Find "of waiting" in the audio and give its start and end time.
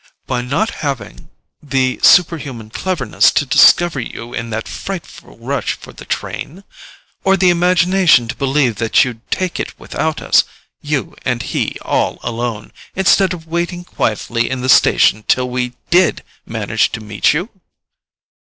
13.31-13.83